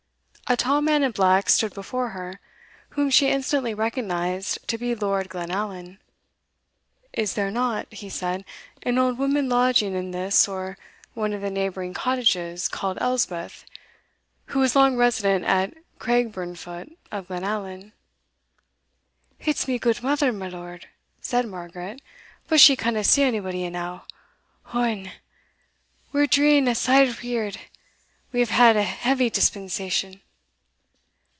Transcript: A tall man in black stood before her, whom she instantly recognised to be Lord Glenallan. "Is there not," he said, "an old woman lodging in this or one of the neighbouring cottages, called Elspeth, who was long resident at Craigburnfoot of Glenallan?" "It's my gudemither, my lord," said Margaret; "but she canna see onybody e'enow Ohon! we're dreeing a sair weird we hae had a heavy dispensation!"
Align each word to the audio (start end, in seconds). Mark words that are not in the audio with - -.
A 0.47 0.57
tall 0.57 0.81
man 0.81 1.01
in 1.01 1.11
black 1.13 1.49
stood 1.49 1.73
before 1.73 2.09
her, 2.09 2.41
whom 2.89 3.09
she 3.09 3.29
instantly 3.29 3.73
recognised 3.73 4.67
to 4.67 4.77
be 4.77 4.93
Lord 4.93 5.29
Glenallan. 5.29 5.97
"Is 7.13 7.35
there 7.35 7.49
not," 7.51 7.87
he 7.89 8.09
said, 8.09 8.43
"an 8.83 8.97
old 8.97 9.17
woman 9.17 9.47
lodging 9.47 9.93
in 9.95 10.11
this 10.11 10.49
or 10.49 10.77
one 11.13 11.31
of 11.31 11.39
the 11.39 11.49
neighbouring 11.49 11.93
cottages, 11.93 12.67
called 12.67 12.97
Elspeth, 12.99 13.63
who 14.47 14.59
was 14.59 14.75
long 14.75 14.97
resident 14.97 15.45
at 15.45 15.73
Craigburnfoot 15.99 16.97
of 17.13 17.29
Glenallan?" 17.29 17.93
"It's 19.39 19.69
my 19.69 19.77
gudemither, 19.77 20.33
my 20.33 20.49
lord," 20.49 20.89
said 21.21 21.47
Margaret; 21.47 22.01
"but 22.49 22.59
she 22.59 22.75
canna 22.75 23.05
see 23.05 23.23
onybody 23.23 23.59
e'enow 23.59 24.01
Ohon! 24.65 25.11
we're 26.11 26.27
dreeing 26.27 26.67
a 26.67 26.75
sair 26.75 27.15
weird 27.23 27.57
we 28.33 28.41
hae 28.41 28.45
had 28.53 28.75
a 28.75 28.83
heavy 28.83 29.29
dispensation!" 29.29 30.19